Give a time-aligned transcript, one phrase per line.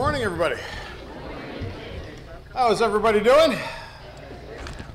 [0.00, 0.56] morning, everybody.
[2.54, 3.54] How's everybody doing?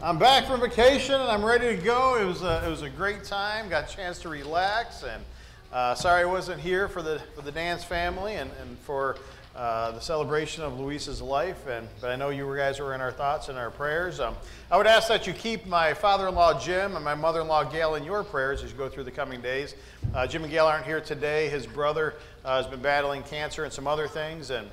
[0.01, 2.19] I'm back from vacation and I'm ready to go.
[2.19, 3.69] It was a, it was a great time.
[3.69, 5.23] Got a chance to relax and
[5.71, 9.17] uh, sorry I wasn't here for the for the dance family and, and for
[9.55, 11.67] uh, the celebration of Luis's life.
[11.67, 14.19] And but I know you guys were in our thoughts and our prayers.
[14.19, 14.35] Um,
[14.71, 18.23] I would ask that you keep my father-in-law Jim and my mother-in-law Gail in your
[18.23, 19.75] prayers as you go through the coming days.
[20.15, 21.47] Uh, Jim and Gail aren't here today.
[21.47, 24.67] His brother uh, has been battling cancer and some other things and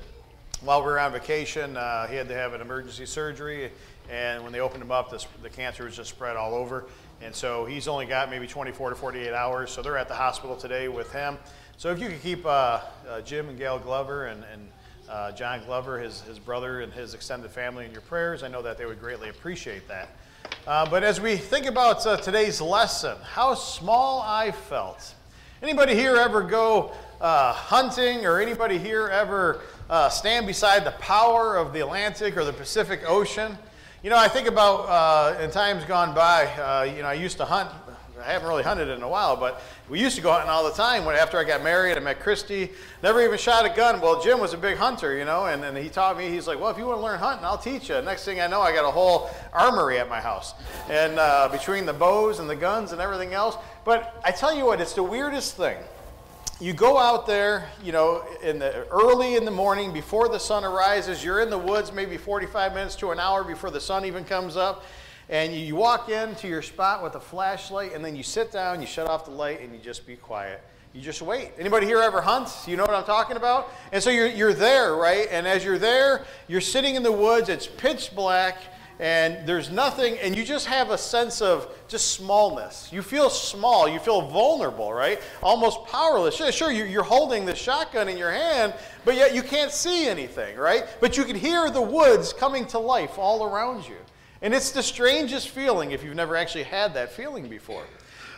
[0.63, 3.69] while we were on vacation, uh, he had to have an emergency surgery,
[4.09, 6.85] and when they opened him up, the cancer was just spread all over.
[7.21, 9.71] And so he's only got maybe 24 to 48 hours.
[9.71, 11.37] So they're at the hospital today with him.
[11.77, 14.67] So if you could keep uh, uh, Jim and Gail Glover and, and
[15.09, 18.61] uh, John Glover, his, his brother, and his extended family in your prayers, I know
[18.61, 20.09] that they would greatly appreciate that.
[20.67, 25.13] Uh, but as we think about uh, today's lesson, how small I felt.
[25.61, 31.73] Anybody here ever go hunting, or anybody here ever uh, stand beside the power of
[31.73, 33.57] the Atlantic or the Pacific Ocean.
[34.03, 37.37] You know, I think about uh, in times gone by, uh, you know, I used
[37.37, 37.69] to hunt.
[38.21, 40.71] I haven't really hunted in a while, but we used to go hunting all the
[40.71, 41.03] time.
[41.03, 42.69] When, after I got married, I met Christy.
[43.01, 43.99] Never even shot a gun.
[43.99, 46.29] Well, Jim was a big hunter, you know, and, and he taught me.
[46.29, 48.01] He's like, well, if you want to learn hunting, I'll teach you.
[48.01, 50.53] Next thing I know, I got a whole armory at my house,
[50.89, 53.57] and uh, between the bows and the guns and everything else.
[53.83, 55.77] But I tell you what, it's the weirdest thing
[56.59, 60.63] you go out there, you know, in the early in the morning before the sun
[60.63, 61.23] arises.
[61.23, 64.55] You're in the woods maybe 45 minutes to an hour before the sun even comes
[64.55, 64.83] up,
[65.29, 68.87] and you walk into your spot with a flashlight, and then you sit down, you
[68.87, 70.63] shut off the light, and you just be quiet.
[70.93, 71.51] You just wait.
[71.57, 72.67] Anybody here ever hunts?
[72.67, 73.71] You know what I'm talking about?
[73.91, 75.27] And so you're, you're there, right?
[75.31, 78.57] And as you're there, you're sitting in the woods, it's pitch black,
[78.99, 82.89] and there's nothing, and you just have a sense of just smallness.
[82.91, 85.19] You feel small, you feel vulnerable, right?
[85.41, 86.35] Almost powerless.
[86.35, 90.85] Sure, you're holding the shotgun in your hand, but yet you can't see anything, right?
[91.01, 93.97] But you can hear the woods coming to life all around you.
[94.41, 97.85] And it's the strangest feeling if you've never actually had that feeling before.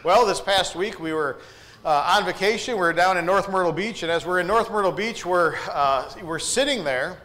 [0.04, 1.40] Well, this past week we were
[1.84, 2.76] uh, on vacation.
[2.76, 5.56] We were down in North Myrtle Beach, and as we're in North Myrtle Beach, we're,
[5.70, 7.18] uh, we're sitting there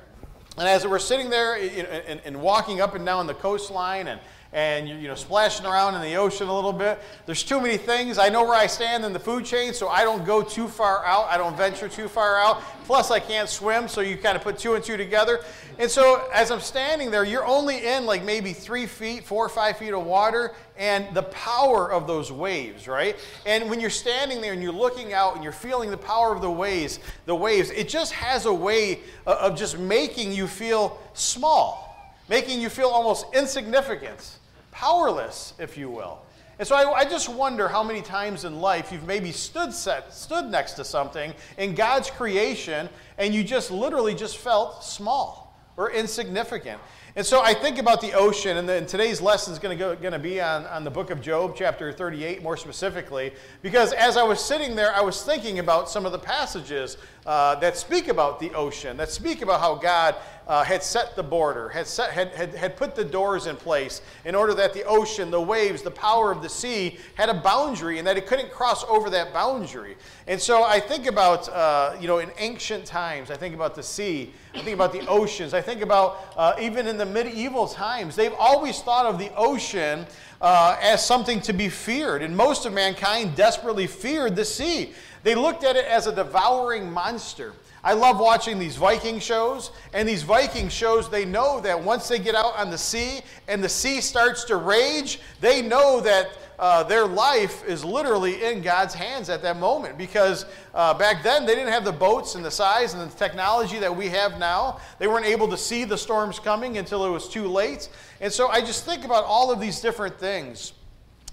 [0.61, 4.21] and as we're sitting there and, and, walking up and down the coastline and,
[4.53, 8.19] and you know, splashing around in the ocean a little bit, there's too many things.
[8.19, 11.05] I know where I stand in the food chain, so I don't go too far
[11.05, 11.27] out.
[11.31, 12.61] I don't venture too far out.
[12.85, 15.41] Plus, I can't swim, so you kind of put two and two together.
[15.79, 19.49] And so, as I'm standing there, you're only in like maybe three feet, four or
[19.49, 23.17] five feet of water, and the power of those waves, right?
[23.47, 26.41] And when you're standing there and you're looking out and you're feeling the power of
[26.41, 32.15] the waves, the waves, it just has a way of just making you feel small,
[32.29, 34.39] making you feel almost insignificant,
[34.71, 36.21] powerless, if you will.
[36.59, 40.13] And so I, I, just wonder how many times in life you've maybe stood set,
[40.13, 45.91] stood next to something in God's creation and you just literally just felt small or
[45.91, 46.79] insignificant.
[47.17, 50.19] And so I think about the ocean, and, the, and today's lesson is going to
[50.19, 53.33] be on, on the book of Job, chapter 38, more specifically,
[53.63, 57.55] because as I was sitting there, I was thinking about some of the passages uh,
[57.57, 60.17] that speak about the ocean, that speak about how God
[60.51, 64.03] uh, had set the border, had, set, had, had, had put the doors in place
[64.25, 67.99] in order that the ocean, the waves, the power of the sea had a boundary
[67.99, 69.97] and that it couldn't cross over that boundary.
[70.27, 73.83] And so I think about, uh, you know, in ancient times, I think about the
[73.83, 78.17] sea, I think about the oceans, I think about uh, even in the medieval times,
[78.17, 80.05] they've always thought of the ocean
[80.41, 82.23] uh, as something to be feared.
[82.23, 84.93] And most of mankind desperately feared the sea.
[85.23, 87.53] They looked at it as a devouring monster.
[87.83, 92.19] I love watching these Viking shows, and these Viking shows, they know that once they
[92.19, 96.83] get out on the sea and the sea starts to rage, they know that uh,
[96.83, 100.45] their life is literally in God's hands at that moment because
[100.75, 103.97] uh, back then they didn't have the boats and the size and the technology that
[103.97, 104.79] we have now.
[104.99, 107.89] They weren't able to see the storms coming until it was too late.
[108.21, 110.75] And so I just think about all of these different things.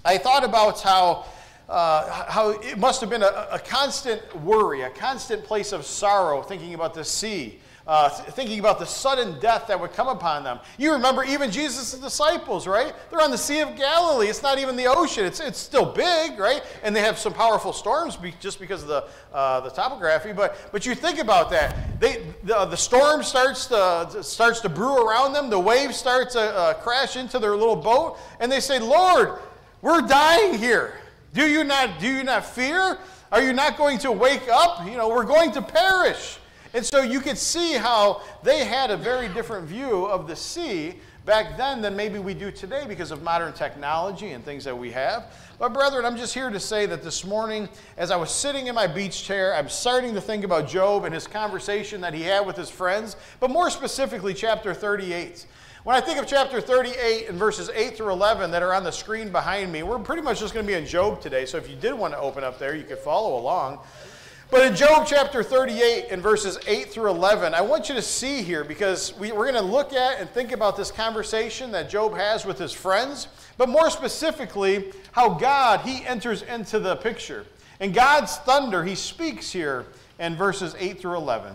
[0.02, 1.26] I thought about how
[1.68, 6.40] uh, how it must have been a, a, constant worry, a constant place of sorrow,
[6.40, 10.60] thinking about the sea, uh, thinking about the sudden death that would come upon them.
[10.76, 12.94] You remember even Jesus' disciples, right?
[13.10, 14.28] They're on the Sea of Galilee.
[14.28, 15.24] It's not even the ocean.
[15.24, 16.62] It's, it's still big, right?
[16.82, 20.34] And they have some powerful storms be, just because of the, uh, the topography.
[20.34, 21.98] But, but you think about that.
[21.98, 25.48] They, the, the storm starts to, starts to brew around them.
[25.48, 28.18] The waves start to uh, crash into their little boat.
[28.38, 29.38] And they say, Lord,
[29.80, 31.00] we're dying here.
[31.32, 32.98] Do you not, do you not fear?
[33.32, 34.84] Are you not going to wake up?
[34.84, 36.38] You know, we're going to perish.
[36.74, 40.96] And so you could see how they had a very different view of the sea
[41.24, 44.90] back then than maybe we do today because of modern technology and things that we
[44.90, 45.32] have.
[45.58, 48.74] But, brethren, I'm just here to say that this morning, as I was sitting in
[48.74, 52.46] my beach chair, I'm starting to think about Job and his conversation that he had
[52.46, 55.46] with his friends, but more specifically, chapter 38.
[55.84, 58.90] When I think of chapter 38 and verses 8 through 11 that are on the
[58.90, 61.46] screen behind me, we're pretty much just going to be in Job today.
[61.46, 63.80] So if you did want to open up there, you could follow along.
[64.50, 68.40] But in Job chapter 38 and verses 8 through 11, I want you to see
[68.40, 72.16] here because we, are going to look at and think about this conversation that Job
[72.16, 73.28] has with his friends,
[73.58, 77.44] but more specifically, how God, he enters into the picture.
[77.78, 79.84] And God's thunder, he speaks here
[80.18, 81.54] in verses 8 through 11.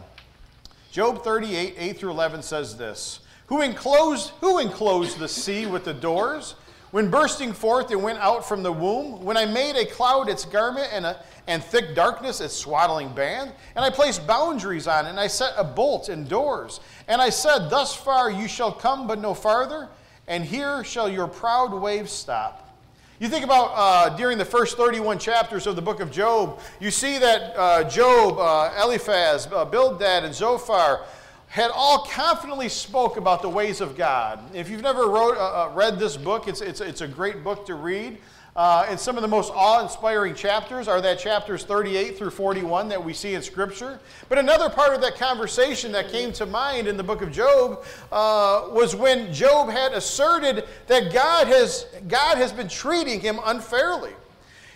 [0.91, 5.95] Job 38, 8 through 11 says this Who enclosed, who enclosed the sea with the
[5.95, 6.53] doors?
[6.93, 10.45] When bursting forth it went out from the womb, when I made a cloud its
[10.45, 15.09] garment and, a, and thick darkness its swaddling band, and I placed boundaries on it,
[15.09, 19.07] and I set a bolt in doors, and I said, Thus far you shall come,
[19.07, 19.89] but no farther,
[20.27, 22.77] and here shall your proud waves stop.
[23.19, 26.91] You think about uh, during the first 31 chapters of the book of Job, you
[26.91, 31.07] see that uh, Job, uh, Eliphaz, uh, Bildad, and Zophar
[31.53, 34.39] had all confidently spoke about the ways of God.
[34.55, 37.67] If you've never wrote, uh, uh, read this book, it's, it's, it's a great book
[37.67, 38.17] to read.
[38.55, 42.89] Uh, and some of the most awe inspiring chapters are that chapters 38 through 41
[42.89, 43.99] that we see in Scripture.
[44.29, 47.85] But another part of that conversation that came to mind in the book of Job
[48.11, 54.13] uh, was when Job had asserted that God has, God has been treating him unfairly.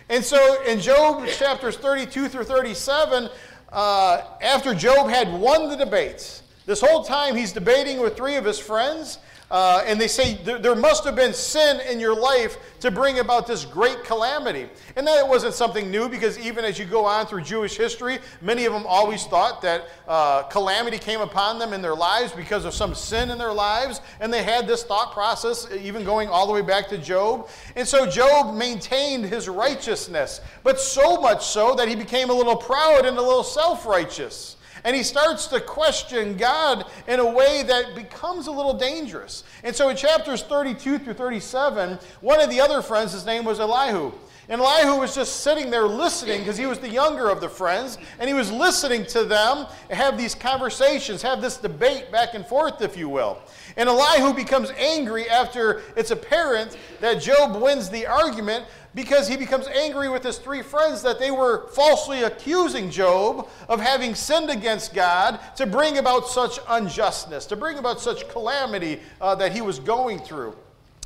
[0.09, 3.29] And so in Job chapters 32 through 37,
[3.71, 8.43] uh, after Job had won the debates, this whole time he's debating with three of
[8.43, 9.19] his friends,
[9.49, 13.47] uh, and they say there must have been sin in your life to bring about
[13.47, 14.67] this great calamity.
[14.97, 18.19] And that it wasn't something new because even as you go on through Jewish history,
[18.41, 22.65] many of them always thought that uh, calamity came upon them in their lives because
[22.65, 24.01] of some sin in their lives.
[24.19, 27.47] And they had this thought process, even going all the way back to Job.
[27.77, 32.57] And so Job maintained his righteousness, but so much so that he became a little
[32.57, 34.57] proud and a little self righteous.
[34.87, 39.43] And he starts to question God in a way that becomes a little dangerous.
[39.65, 43.59] And so in chapters 32 through 37, one of the other friends, his name was
[43.59, 44.13] Elihu.
[44.47, 47.97] And Elihu was just sitting there listening because he was the younger of the friends,
[48.17, 52.81] and he was listening to them have these conversations, have this debate back and forth,
[52.81, 53.39] if you will.
[53.75, 58.63] And Elihu becomes angry after it's apparent that Job wins the argument
[58.97, 63.79] because he becomes angry with his three friends that they were falsely accusing Job of
[63.79, 69.35] having sinned against God to bring about such unjustness, to bring about such calamity uh,
[69.35, 70.55] that he was going through.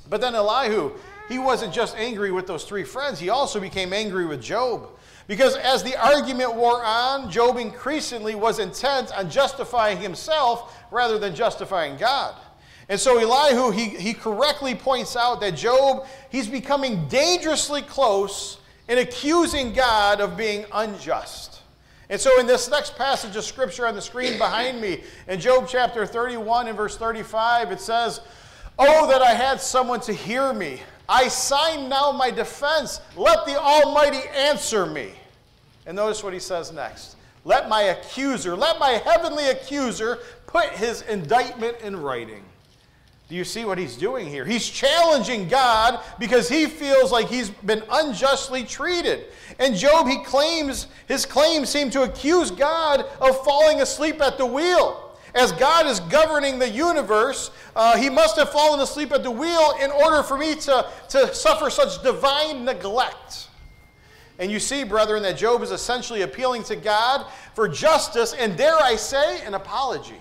[0.10, 0.94] But then Elihu,
[1.28, 4.88] he wasn't just angry with those three friends, he also became angry with Job.
[5.28, 11.36] Because as the argument wore on, Job increasingly was intent on justifying himself rather than
[11.36, 12.36] justifying God.
[12.92, 18.58] And so Elihu, he, he correctly points out that Job, he's becoming dangerously close
[18.90, 21.62] in accusing God of being unjust.
[22.10, 25.70] And so in this next passage of scripture on the screen behind me, in Job
[25.70, 28.20] chapter 31 and verse 35, it says,
[28.78, 30.82] Oh, that I had someone to hear me.
[31.08, 33.00] I sign now my defense.
[33.16, 35.14] Let the Almighty answer me.
[35.86, 37.16] And notice what he says next.
[37.46, 42.44] Let my accuser, let my heavenly accuser put his indictment in writing.
[43.32, 44.44] Do you see what he's doing here?
[44.44, 49.24] He's challenging God because he feels like he's been unjustly treated.
[49.58, 54.46] And Job, he claims, his claims seem to accuse God of falling asleep at the
[54.46, 55.18] wheel.
[55.34, 59.78] As God is governing the universe, uh, he must have fallen asleep at the wheel
[59.82, 63.48] in order for me to, to suffer such divine neglect.
[64.40, 68.76] And you see, brethren, that Job is essentially appealing to God for justice and, dare
[68.76, 70.20] I say, an apology.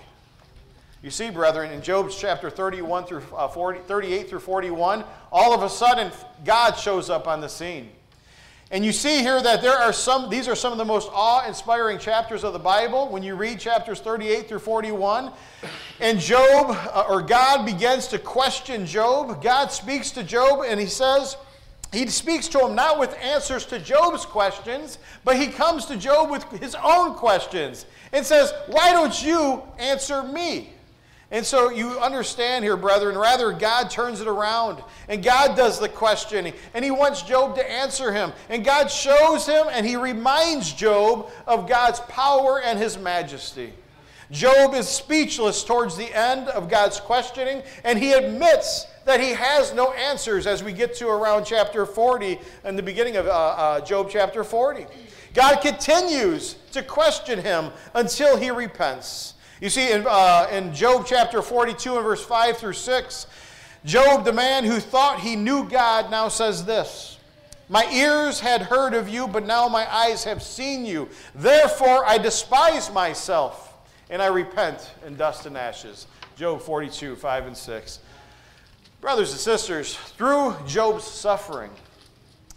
[1.03, 5.03] You see, brethren, in Job's chapter 31 through uh, 40, 38 through 41,
[5.33, 6.13] all of a sudden
[6.45, 7.91] God shows up on the scene.
[8.71, 11.47] And you see here that there are some, these are some of the most awe
[11.49, 15.33] inspiring chapters of the Bible when you read chapters 38 through 41.
[16.01, 19.43] And Job, uh, or God begins to question Job.
[19.43, 21.37] God speaks to Job and he says,
[21.93, 26.31] he speaks to him not with answers to Job's questions, but he comes to Job
[26.31, 30.71] with his own questions and says, Why don't you answer me?
[31.33, 35.89] And so you understand here, brethren, rather God turns it around and God does the
[35.89, 38.33] questioning and he wants Job to answer him.
[38.49, 43.73] And God shows him and he reminds Job of God's power and his majesty.
[44.33, 49.73] Job is speechless towards the end of God's questioning and he admits that he has
[49.73, 53.81] no answers as we get to around chapter 40 and the beginning of uh, uh,
[53.81, 54.87] Job chapter 40.
[55.33, 59.35] God continues to question him until he repents.
[59.61, 63.27] You see, in, uh, in Job chapter 42 and verse 5 through 6,
[63.85, 67.19] Job, the man who thought he knew God, now says this
[67.69, 71.11] My ears had heard of you, but now my eyes have seen you.
[71.35, 73.75] Therefore I despise myself,
[74.09, 76.07] and I repent in dust and ashes.
[76.37, 77.99] Job 42, 5 and 6.
[79.03, 81.71] Brothers and sisters, through Job's suffering,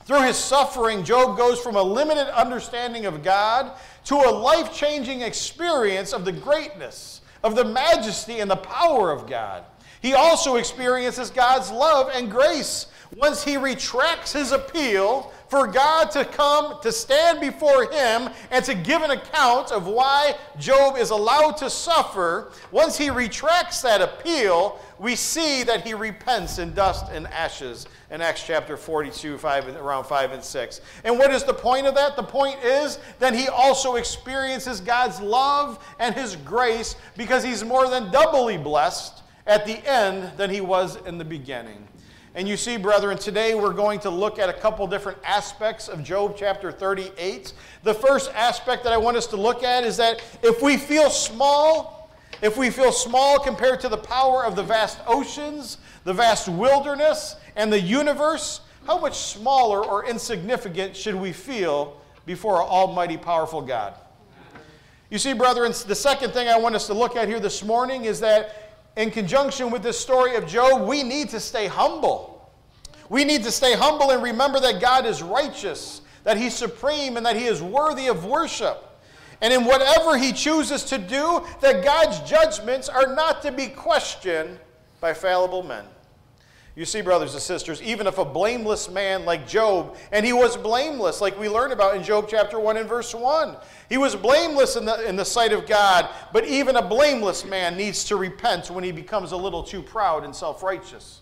[0.06, 3.72] through his suffering, Job goes from a limited understanding of God
[4.06, 9.28] to a life changing experience of the greatness, of the majesty, and the power of
[9.28, 9.64] God.
[10.02, 16.26] He also experiences God's love and grace once he retracts his appeal for God to
[16.26, 21.58] come to stand before him and to give an account of why Job is allowed
[21.58, 22.52] to suffer.
[22.72, 28.20] Once he retracts that appeal, we see that he repents in dust and ashes in
[28.20, 30.82] Acts chapter 42, 5, around 5 and 6.
[31.04, 32.16] And what is the point of that?
[32.16, 37.88] The point is that he also experiences God's love and his grace because he's more
[37.88, 41.88] than doubly blessed at the end than he was in the beginning.
[42.36, 46.04] And you see, brethren, today we're going to look at a couple different aspects of
[46.04, 47.54] Job chapter 38.
[47.84, 51.12] The first aspect that I want us to look at is that if we feel
[51.12, 52.12] small,
[52.42, 57.36] if we feel small compared to the power of the vast oceans, the vast wilderness,
[57.56, 63.62] and the universe, how much smaller or insignificant should we feel before our almighty, powerful
[63.62, 63.94] God?
[65.12, 68.06] You see, brethren, the second thing I want us to look at here this morning
[68.06, 68.63] is that
[68.96, 72.52] in conjunction with this story of Job, we need to stay humble.
[73.10, 77.26] We need to stay humble and remember that God is righteous, that He's supreme, and
[77.26, 78.90] that He is worthy of worship.
[79.42, 84.60] And in whatever He chooses to do, that God's judgments are not to be questioned
[85.02, 85.86] by fallible men.
[86.76, 90.58] You see, brothers and sisters, even if a blameless man like Job, and he was
[90.58, 93.56] blameless, like we learn about in Job chapter 1 and verse 1,
[93.90, 97.78] he was blameless in the, in the sight of God, but even a blameless man
[97.78, 101.22] needs to repent when he becomes a little too proud and self righteous.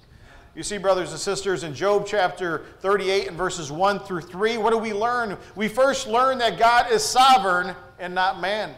[0.55, 4.72] You see, brothers and sisters, in Job chapter 38 and verses 1 through 3, what
[4.72, 5.38] do we learn?
[5.55, 8.74] We first learn that God is sovereign and not man.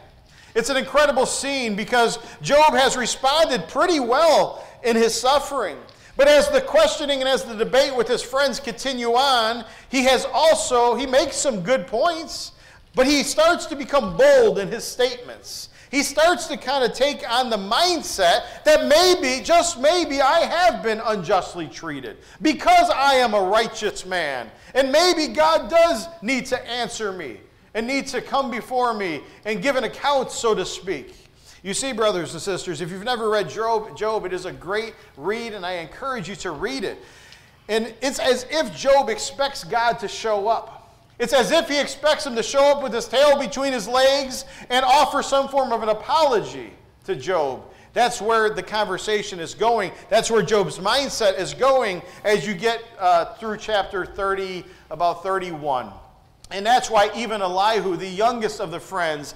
[0.56, 5.78] It's an incredible scene because Job has responded pretty well in his suffering.
[6.16, 10.26] But as the questioning and as the debate with his friends continue on, he has
[10.32, 12.52] also, he makes some good points,
[12.94, 15.70] but he starts to become bold in his statements.
[15.90, 20.82] He starts to kind of take on the mindset that maybe, just maybe, I have
[20.82, 24.50] been unjustly treated because I am a righteous man.
[24.74, 27.42] And maybe God does need to answer me
[27.76, 31.23] and need to come before me and give an account, so to speak.
[31.64, 34.94] You see, brothers and sisters, if you've never read Job, Job, it is a great
[35.16, 36.98] read, and I encourage you to read it.
[37.70, 40.94] And it's as if Job expects God to show up.
[41.20, 44.44] It's as if he expects him to show up with his tail between his legs
[44.70, 46.74] and offer some form of an apology
[47.06, 47.64] to Job.
[47.94, 49.94] That's where the conversation is going.
[50.10, 55.92] That's where Job's mindset is going as you get uh, through chapter 30, about 31.
[56.52, 59.34] And that's why even Elihu, the youngest of the friends,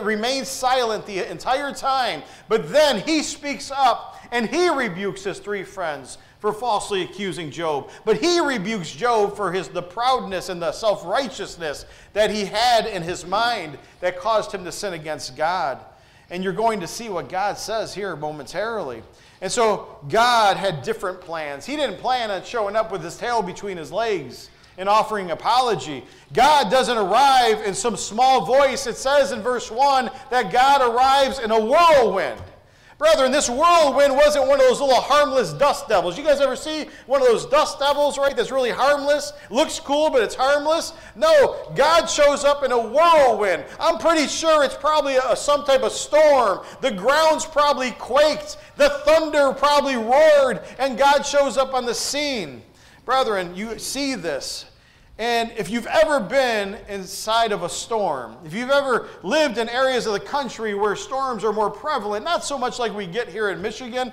[0.00, 2.22] remains silent the entire time.
[2.48, 7.90] But then he speaks up and he rebukes his three friends for falsely accusing Job.
[8.04, 12.86] But he rebukes Job for his, the proudness and the self righteousness that he had
[12.86, 15.84] in his mind that caused him to sin against God.
[16.30, 19.02] And you're going to see what God says here momentarily.
[19.40, 21.64] And so God had different plans.
[21.64, 26.04] He didn't plan on showing up with his tail between his legs and offering apology.
[26.32, 28.86] God doesn't arrive in some small voice.
[28.86, 32.40] It says in verse 1 that God arrives in a whirlwind.
[32.98, 36.18] Brethren, this whirlwind wasn't one of those little harmless dust devils.
[36.18, 38.36] You guys ever see one of those dust devils, right?
[38.36, 40.94] That's really harmless, looks cool, but it's harmless.
[41.14, 43.64] No, God shows up in a whirlwind.
[43.78, 46.66] I'm pretty sure it's probably a, some type of storm.
[46.80, 52.62] The ground's probably quaked, the thunder probably roared, and God shows up on the scene.
[53.04, 54.66] Brethren, you see this.
[55.18, 60.06] And if you've ever been inside of a storm, if you've ever lived in areas
[60.06, 63.50] of the country where storms are more prevalent, not so much like we get here
[63.50, 64.12] in Michigan,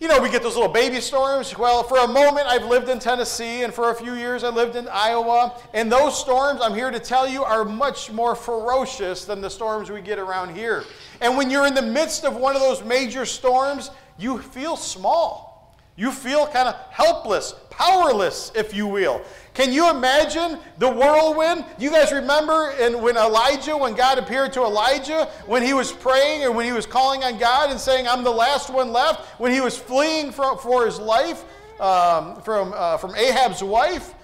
[0.00, 1.56] you know, we get those little baby storms.
[1.56, 4.74] Well, for a moment, I've lived in Tennessee, and for a few years, I lived
[4.74, 5.56] in Iowa.
[5.74, 9.90] And those storms, I'm here to tell you, are much more ferocious than the storms
[9.90, 10.82] we get around here.
[11.20, 15.51] And when you're in the midst of one of those major storms, you feel small.
[15.94, 19.20] You feel kind of helpless, powerless, if you will.
[19.52, 21.66] Can you imagine the whirlwind?
[21.78, 26.44] You guys remember in, when Elijah, when God appeared to Elijah, when he was praying
[26.44, 29.52] or when he was calling on God and saying, I'm the last one left, when
[29.52, 31.44] he was fleeing for, for his life
[31.78, 34.14] um, from, uh, from Ahab's wife?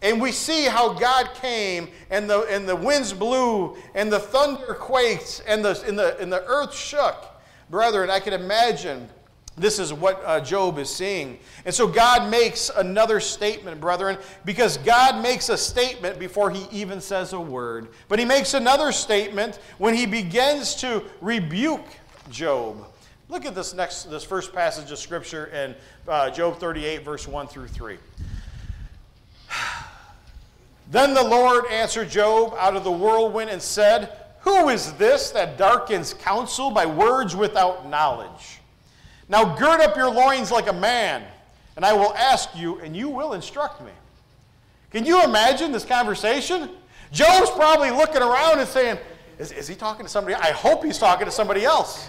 [0.00, 4.74] And we see how God came and the, and the winds blew and the thunder
[4.74, 7.26] quaked and the, and, the, and the earth shook.
[7.68, 9.08] Brethren, I can imagine
[9.56, 11.38] this is what uh, Job is seeing.
[11.64, 17.00] And so God makes another statement, brethren, because God makes a statement before he even
[17.00, 17.88] says a word.
[18.08, 21.86] But he makes another statement when he begins to rebuke
[22.30, 22.84] Job.
[23.28, 25.76] Look at this next, this first passage of scripture in
[26.08, 27.98] uh, Job 38, verse 1 through 3.
[30.90, 35.56] Then the Lord answered Job out of the whirlwind and said, Who is this that
[35.56, 38.60] darkens counsel by words without knowledge?
[39.28, 41.24] Now gird up your loins like a man,
[41.76, 43.92] and I will ask you, and you will instruct me.
[44.90, 46.70] Can you imagine this conversation?
[47.10, 48.98] Job's probably looking around and saying,
[49.38, 50.34] is, is he talking to somebody?
[50.36, 52.08] I hope he's talking to somebody else.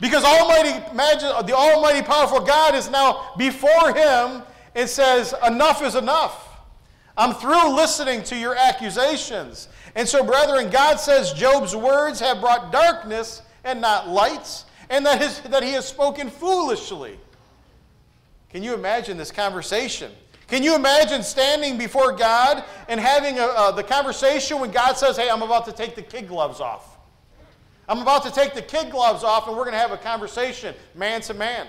[0.00, 4.42] Because Almighty, imagine the Almighty powerful God is now before him
[4.74, 6.48] and says, Enough is enough.
[7.16, 9.68] I'm through listening to your accusations.
[9.94, 15.20] And so, brethren, God says Job's words have brought darkness and not lights and that,
[15.20, 17.18] his, that he has spoken foolishly.
[18.50, 20.12] Can you imagine this conversation?
[20.46, 25.28] Can you imagine standing before God and having a, the conversation when God says, Hey,
[25.28, 26.96] I'm about to take the kid gloves off?
[27.88, 30.76] I'm about to take the kid gloves off and we're going to have a conversation
[30.94, 31.66] man to man.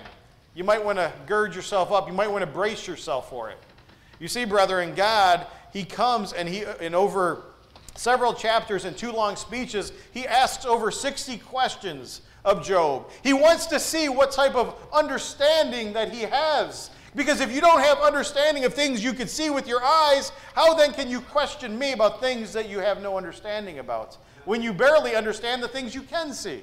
[0.54, 2.06] You might want to gird yourself up.
[2.06, 3.58] You might want to brace yourself for it.
[4.20, 7.42] You see, brother, in God, He comes and He, in over
[7.96, 13.10] several chapters and two long speeches, He asks over 60 questions of Job.
[13.22, 16.90] He wants to see what type of understanding that he has.
[17.14, 20.74] Because if you don't have understanding of things you can see with your eyes, how
[20.74, 24.16] then can you question me about things that you have no understanding about?
[24.44, 26.62] When you barely understand the things you can see.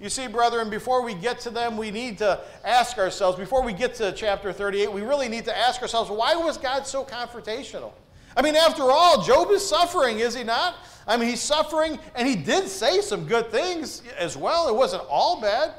[0.00, 3.72] You see, brethren, before we get to them, we need to ask ourselves, before we
[3.72, 7.92] get to chapter 38, we really need to ask ourselves, why was God so confrontational?
[8.36, 10.76] I mean, after all, Job is suffering, is he not?
[11.06, 14.68] I mean, he's suffering, and he did say some good things as well.
[14.68, 15.74] It wasn't all bad.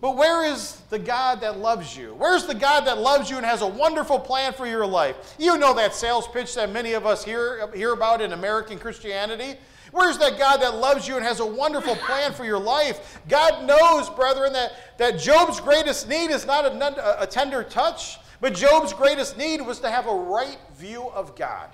[0.00, 2.14] But where is the God that loves you?
[2.14, 5.34] Where's the God that loves you and has a wonderful plan for your life?
[5.38, 9.58] You know that sales pitch that many of us hear, hear about in American Christianity.
[9.90, 13.18] Where's that God that loves you and has a wonderful plan for your life?
[13.28, 18.54] God knows, brethren, that, that Job's greatest need is not a, a tender touch, but
[18.54, 21.70] Job's greatest need was to have a right view of God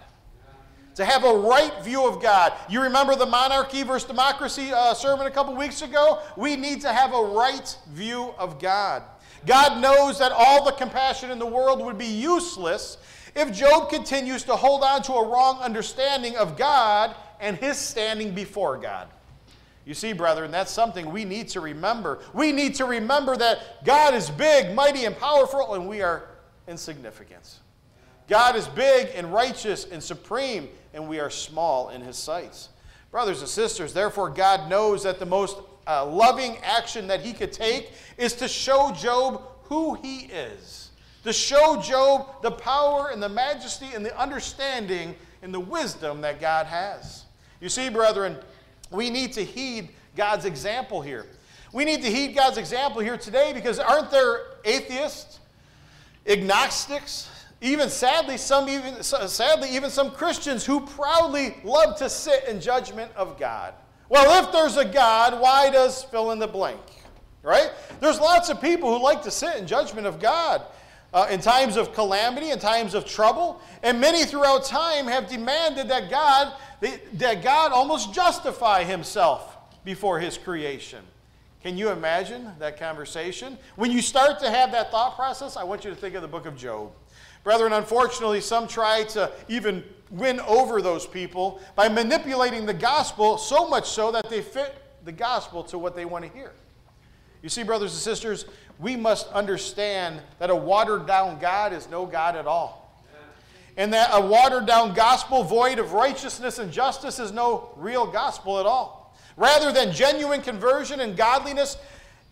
[0.95, 2.53] to have a right view of God.
[2.69, 6.21] You remember the monarchy versus democracy uh, sermon a couple weeks ago?
[6.37, 9.03] We need to have a right view of God.
[9.47, 12.99] God knows that all the compassion in the world would be useless
[13.35, 18.35] if Job continues to hold on to a wrong understanding of God and his standing
[18.35, 19.07] before God.
[19.85, 22.21] You see, brethren, that's something we need to remember.
[22.33, 26.31] We need to remember that God is big, mighty, and powerful, and we are
[26.67, 27.61] insignificant.
[28.31, 32.71] God is big and righteous and supreme, and we are small in his sights.
[33.11, 37.53] Brothers and sisters, therefore, God knows that the most uh, loving action that he could
[37.53, 40.93] take is to show Job who he is,
[41.25, 46.41] to show Job the power and the majesty and the understanding and the wisdom that
[46.41, 47.24] God has.
[47.65, 48.37] You see, brethren,
[48.91, 51.25] we need to heed God's example here.
[51.73, 55.41] We need to heed God's example here today because aren't there atheists,
[56.27, 57.31] agnostics,
[57.63, 63.11] even sadly, some even sadly, even some Christians who proudly love to sit in judgment
[63.17, 63.73] of God.
[64.11, 66.83] Well, if there's a God, why does fill in the blank?
[67.43, 67.71] Right?
[67.99, 70.67] There's lots of people who like to sit in judgment of God.
[71.15, 75.89] Uh, in times of calamity, in times of trouble, and many throughout time have demanded
[75.89, 76.53] that God,
[77.13, 81.05] that God almost justify himself before his creation.
[81.63, 83.57] Can you imagine that conversation?
[83.77, 86.29] When you start to have that thought process, I want you to think of the
[86.29, 86.91] book of Job.
[87.45, 93.69] Brethren, unfortunately, some try to even win over those people by manipulating the gospel so
[93.69, 94.75] much so that they fit
[95.05, 96.51] the gospel to what they want to hear.
[97.45, 98.47] You see, brothers and sisters,
[98.79, 102.81] we must understand that a watered down God is no God at all.
[103.77, 108.61] And that a watered down gospel void of righteousness and justice is no real gospel
[108.61, 109.17] at all.
[109.37, 111.77] Rather than genuine conversion and godliness,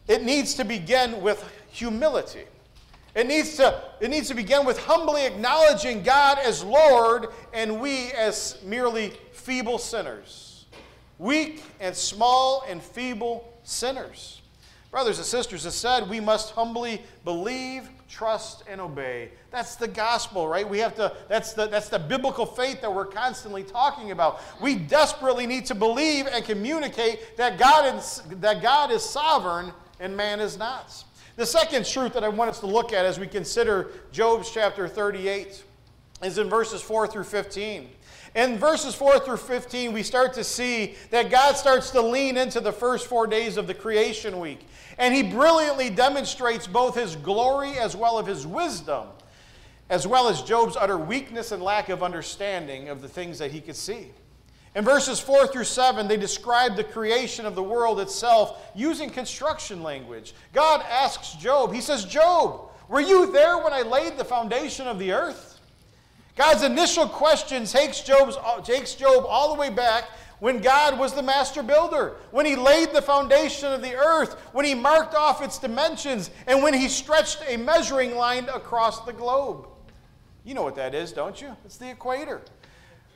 [0.07, 2.45] it needs to begin with humility.
[3.15, 8.11] It needs, to, it needs to begin with humbly acknowledging God as Lord and we
[8.13, 10.67] as merely feeble sinners.
[11.19, 14.42] Weak and small and feeble sinners.
[14.93, 19.31] Brothers and sisters, as said, we must humbly believe, trust, and obey.
[19.51, 20.69] That's the gospel, right?
[20.69, 24.43] We have to, that's the, that's the biblical faith that we're constantly talking about.
[24.61, 30.15] We desperately need to believe and communicate that God is, that God is sovereign and
[30.15, 31.03] man is not.
[31.37, 34.87] The second truth that I want us to look at as we consider Job's chapter
[34.87, 35.65] 38
[36.23, 37.89] is in verses 4 through 15.
[38.35, 42.61] In verses 4 through 15, we start to see that God starts to lean into
[42.61, 44.67] the first four days of the creation week.
[44.97, 49.09] And he brilliantly demonstrates both his glory as well as his wisdom,
[49.91, 53.61] as well as Job's utter weakness and lack of understanding of the things that he
[53.61, 54.09] could see.
[54.75, 59.83] In verses 4 through 7, they describe the creation of the world itself using construction
[59.83, 60.33] language.
[60.55, 64.99] God asks Job, He says, Job, were you there when I laid the foundation of
[64.99, 65.52] the earth?
[66.37, 70.05] God's initial question takes, Job's, takes Job all the way back
[70.41, 74.65] when God was the master builder, when he laid the foundation of the earth, when
[74.65, 79.69] he marked off its dimensions, and when he stretched a measuring line across the globe.
[80.45, 81.57] You know what that is, don't you?
[81.65, 82.41] It's the equator.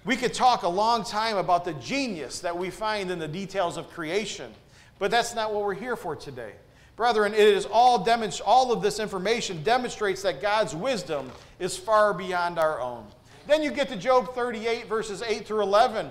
[0.04, 3.76] We could talk a long time about the genius that we find in the details
[3.76, 4.52] of creation,
[5.00, 6.52] but that's not what we're here for today.
[6.96, 12.14] Brethren, it is all, demonst- all of this information demonstrates that God's wisdom is far
[12.14, 13.06] beyond our own.
[13.46, 16.10] Then you get to Job 38, verses 8 through 11.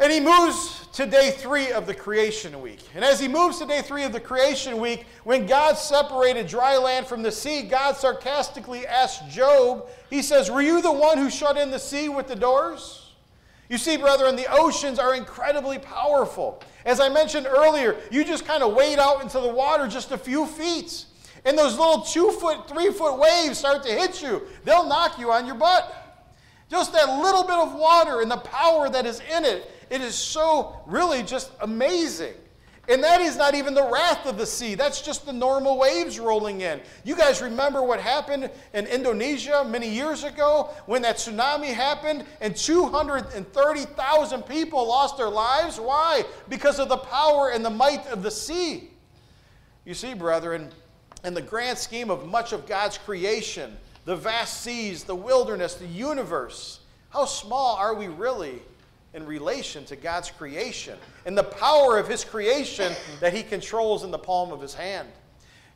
[0.00, 2.80] And he moves to day three of the creation week.
[2.94, 6.76] And as he moves to day three of the creation week, when God separated dry
[6.76, 11.28] land from the sea, God sarcastically asked Job, He says, Were you the one who
[11.28, 13.12] shut in the sea with the doors?
[13.68, 16.62] You see, brethren, the oceans are incredibly powerful.
[16.88, 20.16] As I mentioned earlier, you just kind of wade out into the water just a
[20.16, 21.04] few feet.
[21.44, 24.40] And those little two foot, three foot waves start to hit you.
[24.64, 26.24] They'll knock you on your butt.
[26.70, 30.14] Just that little bit of water and the power that is in it, it is
[30.14, 32.32] so really just amazing.
[32.88, 34.74] And that is not even the wrath of the sea.
[34.74, 36.80] That's just the normal waves rolling in.
[37.04, 42.56] You guys remember what happened in Indonesia many years ago when that tsunami happened and
[42.56, 45.78] 230,000 people lost their lives?
[45.78, 46.24] Why?
[46.48, 48.90] Because of the power and the might of the sea.
[49.84, 50.70] You see, brethren,
[51.24, 55.86] in the grand scheme of much of God's creation, the vast seas, the wilderness, the
[55.86, 58.62] universe, how small are we really
[59.14, 64.10] in relation to God's creation and the power of His creation that He controls in
[64.10, 65.08] the palm of His hand.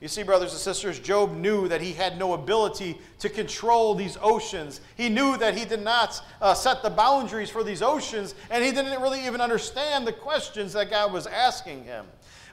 [0.03, 4.19] You see, brothers and sisters, Job knew that he had no ability to control these
[4.21, 4.81] oceans.
[4.97, 8.73] He knew that he did not uh, set the boundaries for these oceans, and he
[8.73, 12.07] didn't really even understand the questions that God was asking him.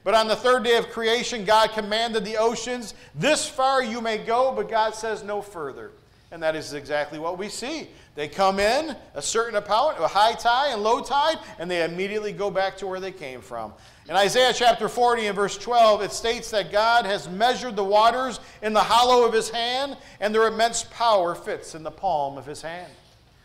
[0.03, 4.19] But on the third day of creation, God commanded the oceans, This far you may
[4.19, 5.89] go, but God says no further.
[6.31, 7.89] And that is exactly what we see.
[8.19, 12.33] They come in a certain amount, a high tide and low tide, and they immediately
[12.33, 13.71] go back to where they came from.
[14.09, 18.41] In Isaiah chapter 40 and verse 12, it states that God has measured the waters
[18.61, 22.45] in the hollow of his hand, and their immense power fits in the palm of
[22.45, 22.91] his hand.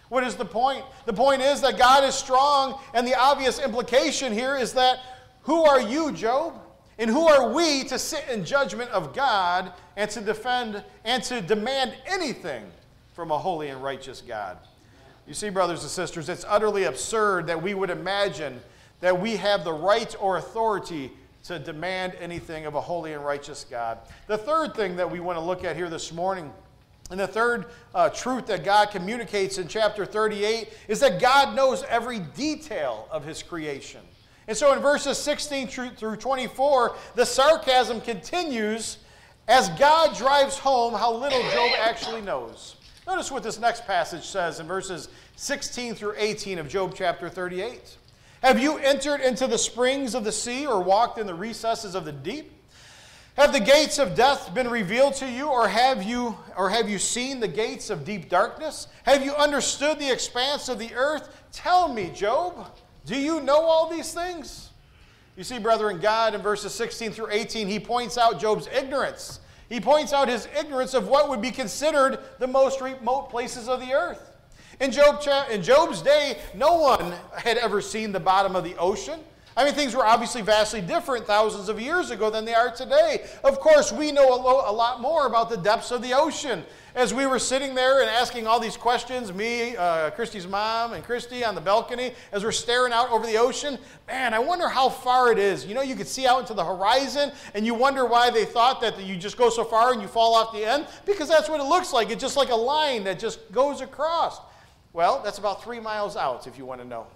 [0.08, 0.84] What is the point?
[1.06, 4.98] The point is that God is strong, and the obvious implication here is that
[5.42, 6.52] who are you, Job?
[6.98, 11.40] And who are we to sit in judgment of God and to defend and to
[11.40, 12.64] demand anything
[13.14, 14.58] from a holy and righteous God.
[15.26, 18.60] You see, brothers and sisters, it's utterly absurd that we would imagine
[19.00, 21.10] that we have the right or authority
[21.44, 23.98] to demand anything of a holy and righteous God.
[24.26, 26.52] The third thing that we want to look at here this morning,
[27.10, 31.84] and the third uh, truth that God communicates in chapter 38, is that God knows
[31.88, 34.00] every detail of his creation.
[34.48, 38.98] And so in verses 16 through 24, the sarcasm continues
[39.48, 42.76] as God drives home how little Job actually knows.
[43.06, 47.98] Notice what this next passage says in verses 16 through 18 of Job chapter 38.
[48.42, 52.06] Have you entered into the springs of the sea or walked in the recesses of
[52.06, 52.50] the deep?
[53.36, 56.98] Have the gates of death been revealed to you or have you or have you
[56.98, 58.86] seen the gates of deep darkness?
[59.02, 61.28] Have you understood the expanse of the earth?
[61.52, 62.70] Tell me, Job,
[63.04, 64.70] do you know all these things?
[65.36, 69.40] You see, brethren, God in verses 16 through 18, he points out Job's ignorance
[69.74, 73.80] he points out his ignorance of what would be considered the most remote places of
[73.80, 74.30] the earth.
[74.78, 79.18] In, Job, in Job's day, no one had ever seen the bottom of the ocean.
[79.56, 83.26] I mean, things were obviously vastly different thousands of years ago than they are today.
[83.42, 86.62] Of course, we know a, lo- a lot more about the depths of the ocean
[86.94, 91.02] as we were sitting there and asking all these questions, me, uh, Christy's mom, and
[91.02, 94.88] Christy on the balcony, as we're staring out over the ocean, man, I wonder how
[94.88, 95.66] far it is.
[95.66, 98.80] You know, you could see out into the horizon, and you wonder why they thought
[98.82, 101.60] that you just go so far and you fall off the end, because that's what
[101.60, 102.10] it looks like.
[102.10, 104.40] It's just like a line that just goes across.
[104.92, 107.08] Well, that's about three miles out, if you want to know.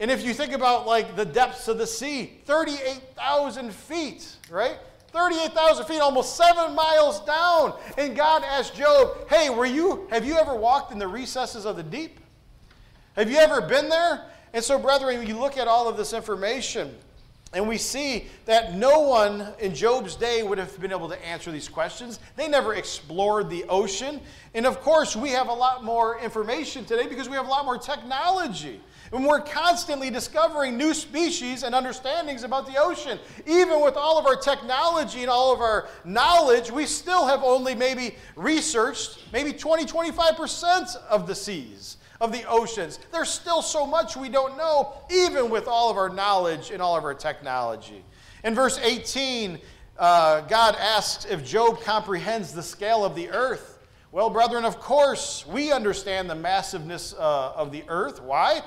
[0.00, 4.78] And if you think about like the depths of the sea, 38,000 feet, right?
[5.12, 7.74] 38,000 feet, almost seven miles down.
[7.98, 11.76] And God asked Job, Hey, were you, have you ever walked in the recesses of
[11.76, 12.18] the deep?
[13.16, 14.24] Have you ever been there?
[14.54, 16.94] And so, brethren, you look at all of this information,
[17.54, 21.50] And we see that no one in Job's day would have been able to answer
[21.50, 22.18] these questions.
[22.36, 24.22] They never explored the ocean.
[24.54, 27.66] And of course, we have a lot more information today because we have a lot
[27.66, 28.80] more technology.
[29.12, 33.18] And we're constantly discovering new species and understandings about the ocean.
[33.46, 37.74] Even with all of our technology and all of our knowledge, we still have only
[37.74, 43.00] maybe researched maybe 20, 25% of the seas of the oceans.
[43.10, 46.96] There's still so much we don't know, even with all of our knowledge and all
[46.96, 48.02] of our technology.
[48.44, 49.60] In verse 18,
[49.98, 53.78] uh, God asks if Job comprehends the scale of the earth.
[54.10, 58.22] Well, brethren, of course, we understand the massiveness uh, of the earth.
[58.22, 58.62] Why?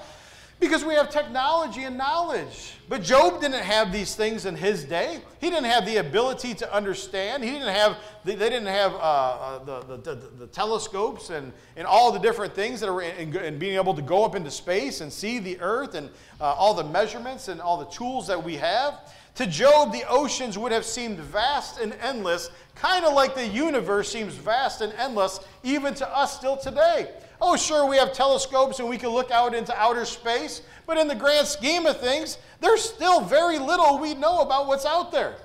[0.60, 2.76] Because we have technology and knowledge.
[2.88, 5.20] But Job didn't have these things in his day.
[5.42, 7.44] He didn't have the ability to understand.
[7.44, 11.86] He didn't have, they didn't have uh, uh, the, the, the, the, telescopes and, and
[11.86, 15.02] all the different things that are in, in, being able to go up into space
[15.02, 18.56] and see the earth and uh, all the measurements and all the tools that we
[18.56, 19.14] have.
[19.36, 24.10] To Job, the oceans would have seemed vast and endless, kind of like the universe
[24.10, 27.10] seems vast and endless, even to us still today.
[27.42, 31.08] Oh, sure, we have telescopes and we can look out into outer space, but in
[31.08, 35.36] the grand scheme of things, there's still very little we know about what's out there.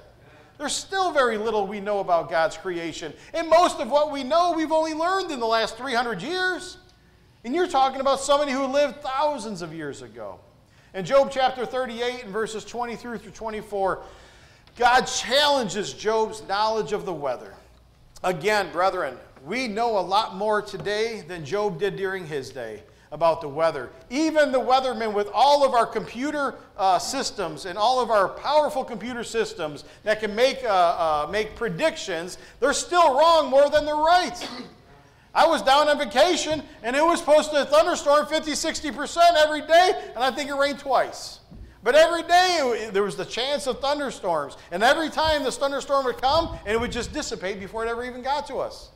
[0.59, 3.15] There's still very little we know about God's creation.
[3.33, 6.77] And most of what we know, we've only learned in the last 300 years.
[7.45, 10.39] And you're talking about somebody who lived thousands of years ago.
[10.93, 14.03] In Job chapter 38 and verses 23 through 24,
[14.77, 17.55] God challenges Job's knowledge of the weather.
[18.23, 23.41] Again, brethren, we know a lot more today than Job did during his day about
[23.41, 23.91] the weather.
[24.09, 28.85] Even the weathermen, with all of our computer uh, systems and all of our powerful
[28.85, 33.97] computer systems that can make, uh, uh, make predictions, they're still wrong more than they're
[33.97, 34.49] right.
[35.35, 39.93] I was down on vacation and it was supposed to thunderstorm 50, 60% every day,
[40.15, 41.41] and I think it rained twice.
[41.83, 44.57] But every day there was the chance of thunderstorms.
[44.71, 48.05] And every time this thunderstorm would come, and it would just dissipate before it ever
[48.05, 48.91] even got to us.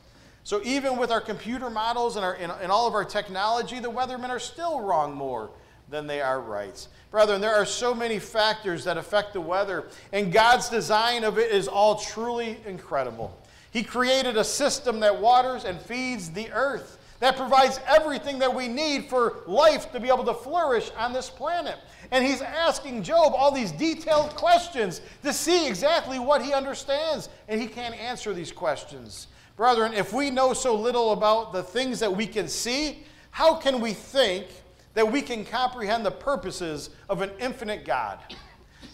[0.45, 3.91] So even with our computer models and, our, and, and all of our technology, the
[3.91, 5.51] weathermen are still wrong more
[5.89, 6.87] than they are right.
[7.11, 11.51] Brethren, there are so many factors that affect the weather, and God's design of it
[11.51, 13.37] is all truly incredible.
[13.71, 18.69] He created a system that waters and feeds the earth, that provides everything that we
[18.69, 21.77] need for life to be able to flourish on this planet.
[22.11, 27.61] And he's asking Job all these detailed questions to see exactly what he understands, and
[27.61, 29.29] he can't answer these questions.
[29.57, 33.81] Brethren, if we know so little about the things that we can see, how can
[33.81, 34.47] we think
[34.95, 38.19] that we can comprehend the purposes of an infinite God?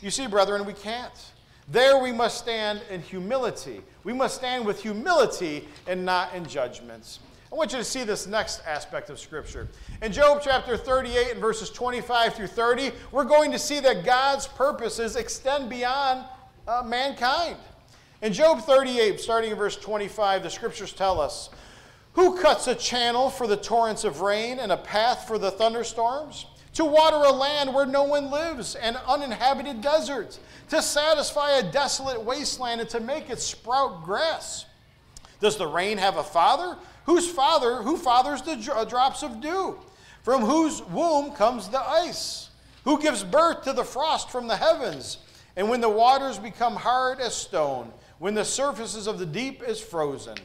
[0.03, 1.12] You see, brethren, we can't.
[1.68, 3.81] There we must stand in humility.
[4.05, 7.20] We must stand with humility and not in judgments.
[7.53, 9.68] I want you to see this next aspect of Scripture.
[10.03, 14.46] In Job chapter 38 and verses 25 through 30, we're going to see that God's
[14.46, 16.25] purposes extend beyond
[16.68, 17.57] uh, mankind.
[18.22, 21.48] In Job 38, starting in verse 25, the scriptures tell us
[22.12, 26.44] Who cuts a channel for the torrents of rain and a path for the thunderstorms?
[26.74, 32.22] To water a land where no one lives, an uninhabited desert, to satisfy a desolate
[32.22, 34.66] wasteland and to make it sprout grass.
[35.40, 36.76] Does the rain have a father?
[37.06, 38.56] Whose father, who fathers the
[38.88, 39.78] drops of dew?
[40.22, 42.50] From whose womb comes the ice?
[42.85, 45.18] Who gives birth to the frost from the heavens?
[45.56, 49.80] And when the waters become hard as stone, when the surfaces of the deep is
[49.80, 50.37] frozen.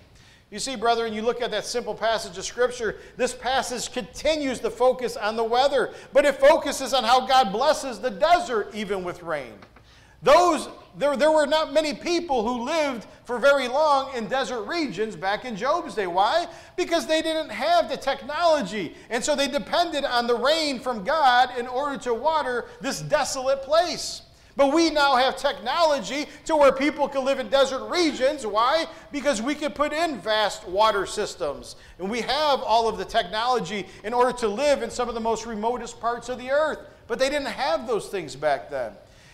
[0.50, 4.70] You see, brethren, you look at that simple passage of Scripture, this passage continues to
[4.70, 9.22] focus on the weather, but it focuses on how God blesses the desert even with
[9.22, 9.54] rain.
[10.24, 15.18] Those, there, there were not many people who lived for very long in desert regions
[15.18, 16.08] back in Job's day.
[16.08, 16.48] Why?
[16.78, 18.96] Because they didn't have the technology.
[19.10, 23.64] And so they depended on the rain from God in order to water this desolate
[23.64, 24.22] place.
[24.58, 28.48] But we now have technology to where people can live in desert regions.
[28.48, 28.86] Why?
[29.12, 31.76] Because we can put in vast water systems.
[32.00, 35.22] And we have all of the technology in order to live in some of the
[35.22, 36.80] most remotest parts of the earth.
[37.08, 38.94] But they didn't have those things back then.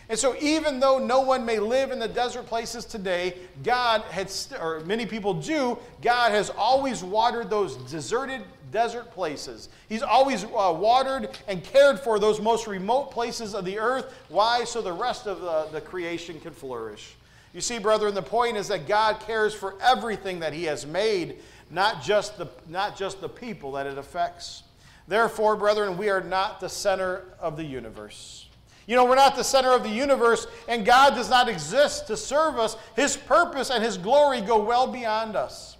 [0.09, 4.29] And so, even though no one may live in the desert places today, God had,
[4.59, 9.69] or many people do, God has always watered those deserted desert places.
[9.89, 14.13] He's always uh, watered and cared for those most remote places of the earth.
[14.29, 14.63] Why?
[14.63, 17.15] So the rest of the, the creation can flourish.
[17.53, 21.39] You see, brethren, the point is that God cares for everything that He has made,
[21.69, 24.63] not just the, not just the people that it affects.
[25.07, 28.47] Therefore, brethren, we are not the center of the universe.
[28.87, 32.17] You know, we're not the center of the universe, and God does not exist to
[32.17, 32.77] serve us.
[32.95, 35.70] His purpose and His glory go well beyond us.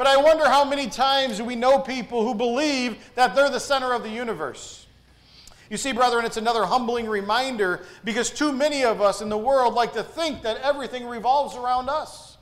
[0.00, 3.92] But I wonder how many times we know people who believe that they're the center
[3.92, 4.86] of the universe.
[5.68, 9.74] You see, brethren, it's another humbling reminder because too many of us in the world
[9.74, 12.38] like to think that everything revolves around us.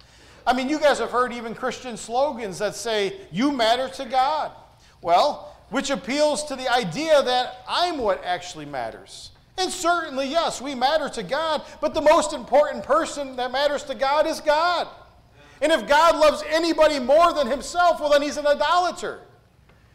[0.47, 4.53] I mean, you guys have heard even Christian slogans that say, You matter to God.
[5.03, 9.33] Well, which appeals to the idea that I'm what actually matters.
[9.57, 13.97] And certainly, yes, we matter to God, but the most important person that matters to
[13.97, 14.87] God is God.
[15.61, 19.21] And if God loves anybody more than himself, well, then he's an idolater.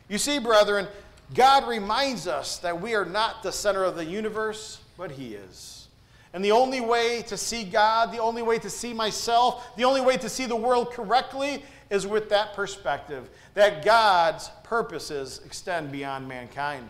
[0.09, 0.87] You see, brethren,
[1.33, 5.87] God reminds us that we are not the center of the universe, but he is.
[6.33, 10.01] And the only way to see God, the only way to see myself, the only
[10.01, 16.27] way to see the world correctly is with that perspective that God's purposes extend beyond
[16.27, 16.89] mankind.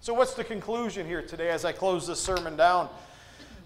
[0.00, 2.88] So, what's the conclusion here today as I close this sermon down?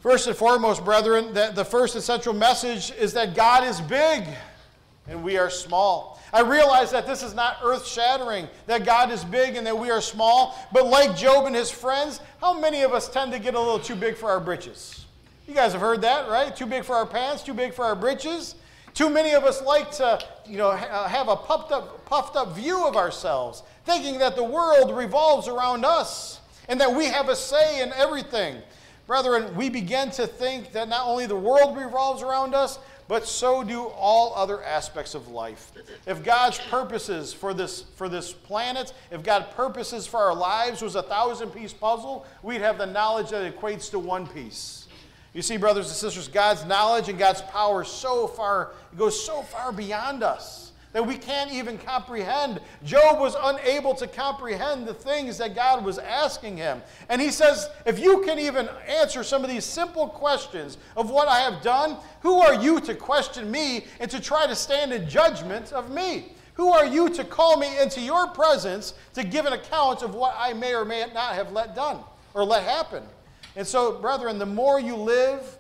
[0.03, 4.25] First and foremost, brethren, that the first essential message is that God is big
[5.07, 6.21] and we are small.
[6.33, 9.93] I realize that this is not earth shattering, that God is big and that we
[9.93, 13.55] are small, but like Job and his friends, how many of us tend to get
[13.55, 15.05] a little too big for our britches?
[15.47, 16.55] You guys have heard that, right?
[16.55, 18.57] Too big for our pants, too big for our britches.
[18.95, 22.57] Too many of us like to, you know, uh, have a puffed up, puffed up
[22.57, 27.37] view of ourselves, thinking that the world revolves around us and that we have a
[27.37, 28.57] say in everything.
[29.13, 33.63] Brethren, we begin to think that not only the world revolves around us, but so
[33.63, 35.71] do all other aspects of life.
[36.07, 40.95] If God's purposes for this, for this planet, if God's purposes for our lives was
[40.95, 44.89] a thousand piece puzzle, we'd have the knowledge that equates to one piece.
[45.35, 49.73] You see, brothers and sisters, God's knowledge and God's power so far, goes so far
[49.73, 52.61] beyond us that we can't even comprehend.
[52.85, 56.83] Job was unable to comprehend the things that God was asking him.
[57.09, 61.29] And he says, if you can even answer some of these simple questions of what
[61.29, 65.09] I have done, who are you to question me and to try to stand in
[65.09, 66.33] judgment of me?
[66.55, 70.35] Who are you to call me into your presence to give an account of what
[70.39, 72.01] I may or may not have let done
[72.35, 73.03] or let happen?
[73.57, 75.59] And so, brethren, the more you live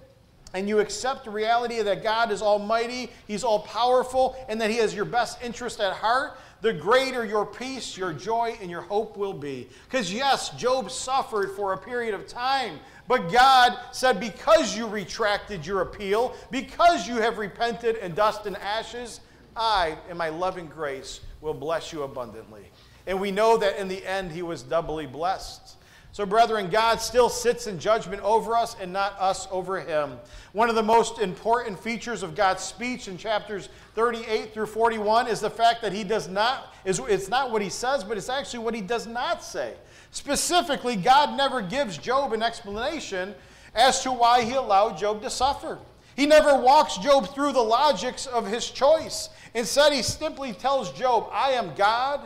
[0.55, 4.77] and you accept the reality that God is almighty, He's all powerful, and that He
[4.77, 9.17] has your best interest at heart, the greater your peace, your joy, and your hope
[9.17, 9.69] will be.
[9.85, 15.67] Because, yes, Job suffered for a period of time, but God said, Because you retracted
[15.67, 19.21] your appeal, because you have repented in dust and ashes,
[19.57, 22.71] I, in my loving grace, will bless you abundantly.
[23.07, 25.77] And we know that in the end, He was doubly blessed.
[26.13, 30.19] So, brethren, God still sits in judgment over us and not us over him.
[30.53, 35.41] One of the most important features of God's speech in chapters 38 through 41 is
[35.41, 38.59] the fact that he does not, is, it's not what he says, but it's actually
[38.59, 39.73] what he does not say.
[40.11, 43.35] Specifically, God never gives Job an explanation
[43.75, 45.79] as to why he allowed Job to suffer.
[46.15, 49.31] He never walks Job through the logics of his choice.
[49.55, 52.21] Instead, he simply tells Job, I am God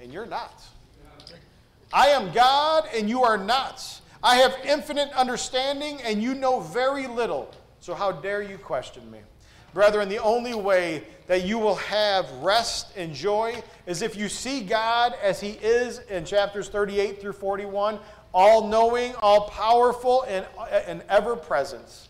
[0.00, 0.64] and you're not.
[1.92, 4.00] I am God and you are not.
[4.22, 7.54] I have infinite understanding and you know very little.
[7.80, 9.20] So how dare you question me?
[9.74, 14.62] Brethren, the only way that you will have rest and joy is if you see
[14.62, 17.98] God as He is in chapters 38 through 41,
[18.32, 20.46] all knowing, all powerful, and,
[20.86, 22.07] and ever present.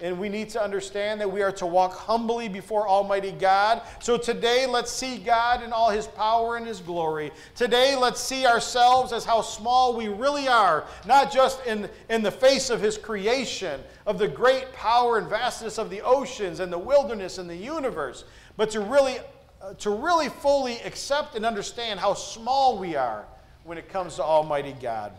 [0.00, 3.82] And we need to understand that we are to walk humbly before Almighty God.
[3.98, 7.32] So today, let's see God in all His power and His glory.
[7.56, 12.30] Today, let's see ourselves as how small we really are, not just in, in the
[12.30, 16.78] face of His creation, of the great power and vastness of the oceans and the
[16.78, 18.22] wilderness and the universe,
[18.56, 19.16] but to really,
[19.60, 23.26] uh, to really fully accept and understand how small we are
[23.64, 25.12] when it comes to Almighty God.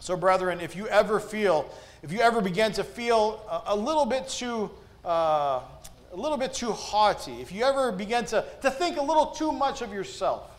[0.00, 4.06] So, brethren, if you ever feel if you ever begin to feel a, a little
[4.06, 4.70] bit too
[5.04, 5.60] uh,
[6.12, 9.50] a little bit too haughty, if you ever begin to, to think a little too
[9.50, 10.50] much of yourself,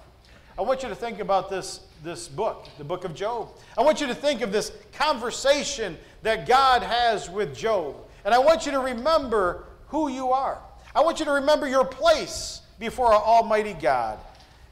[0.58, 3.50] I want you to think about this, this book, the book of Job.
[3.78, 7.96] I want you to think of this conversation that God has with Job.
[8.26, 10.60] And I want you to remember who you are.
[10.96, 14.20] I want you to remember your place before our Almighty God.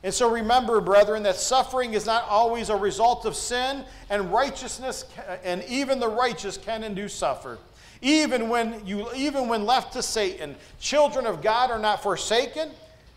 [0.04, 5.06] And so remember, brethren, that suffering is not always a result of sin, and righteousness,
[5.44, 7.60] and even the righteous can and do suffer.
[8.02, 12.72] Even when, you, even when left to Satan, children of God are not forsaken,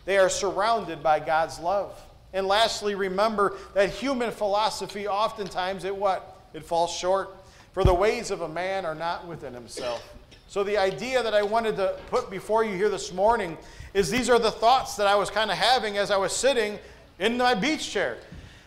[0.05, 1.99] they are surrounded by God's love.
[2.35, 6.37] And lastly, remember that human philosophy oftentimes it what?
[6.53, 7.35] It falls short.
[7.73, 10.14] For the ways of a man are not within himself.
[10.49, 13.57] So the idea that I wanted to put before you here this morning
[13.93, 16.79] is these are the thoughts that I was kind of having as I was sitting
[17.19, 18.19] in my beach chair.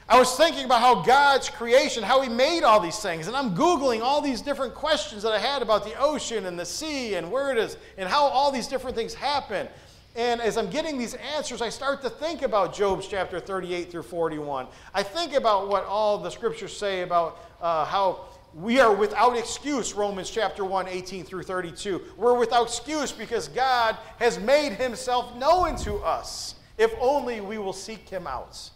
[0.09, 3.27] I was thinking about how God's creation, how He made all these things.
[3.27, 6.65] And I'm Googling all these different questions that I had about the ocean and the
[6.65, 9.67] sea and where it is and how all these different things happen.
[10.15, 14.03] And as I'm getting these answers, I start to think about Job's chapter 38 through
[14.03, 14.67] 41.
[14.93, 18.25] I think about what all the scriptures say about uh, how
[18.57, 22.01] we are without excuse, Romans chapter 1, 18 through 32.
[22.17, 27.73] We're without excuse because God has made himself known to us, if only we will
[27.73, 28.71] seek him out.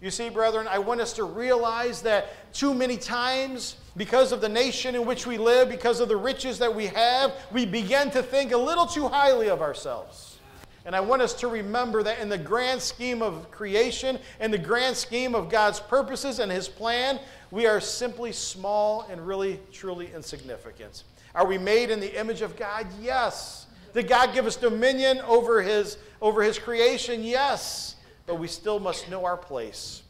[0.00, 4.48] You see, brethren, I want us to realize that too many times, because of the
[4.48, 8.22] nation in which we live, because of the riches that we have, we begin to
[8.22, 10.38] think a little too highly of ourselves.
[10.84, 14.58] And I want us to remember that in the grand scheme of creation, in the
[14.58, 17.18] grand scheme of God's purposes and His plan,
[17.56, 21.04] we are simply small and really, truly insignificant.
[21.34, 22.86] Are we made in the image of God?
[23.00, 23.66] Yes.
[23.94, 27.24] Did God give us dominion over His, over his creation?
[27.24, 27.96] Yes.
[28.26, 30.02] But we still must know our place.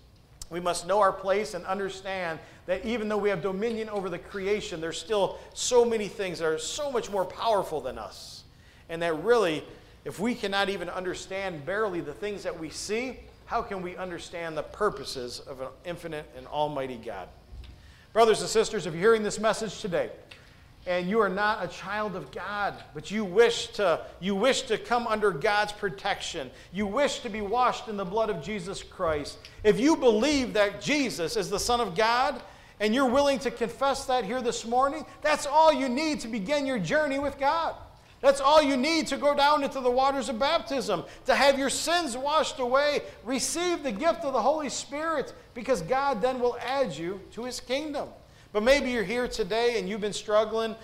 [0.51, 4.19] We must know our place and understand that even though we have dominion over the
[4.19, 8.43] creation, there's still so many things that are so much more powerful than us.
[8.89, 9.63] And that really
[10.05, 14.57] if we cannot even understand barely the things that we see, how can we understand
[14.57, 17.29] the purposes of an infinite and almighty God?
[18.13, 20.11] Brothers and sisters, if you're hearing this message today,
[20.87, 24.79] and you are not a child of God, but you wish to you wish to
[24.79, 26.51] come under God's protection.
[26.73, 29.39] You wish to be washed in the blood of Jesus Christ.
[29.65, 32.41] If you believe that Jesus is the son of God
[32.79, 36.67] and you're willing to confess that here this morning, that's all you need to begin
[36.67, 37.75] your journey with God.
[38.21, 41.71] That's all you need to go down into the waters of baptism, to have your
[41.71, 43.03] sins washed away.
[43.25, 47.61] Receive the gift of the Holy Spirit because God then will add you to his
[47.61, 48.09] kingdom.
[48.53, 50.75] But maybe you're here today and you've been struggling.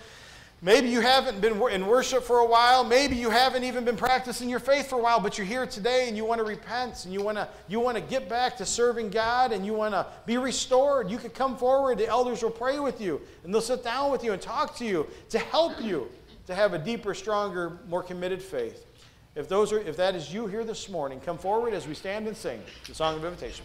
[0.64, 2.85] Maybe you haven't been in worship for a while.
[2.85, 6.07] Maybe you haven't even been practicing your faith for a while, but you're here today
[6.07, 8.64] and you want to repent and you want to, you want to get back to
[8.64, 11.11] serving God and you want to be restored.
[11.11, 11.99] You could come forward.
[11.99, 14.85] The elders will pray with you and they'll sit down with you and talk to
[14.85, 16.09] you to help you
[16.47, 18.86] to have a deeper, stronger, more committed faith.
[19.34, 22.26] If, those are, if that is you here this morning, come forward as we stand
[22.26, 23.64] and sing the song of invitation.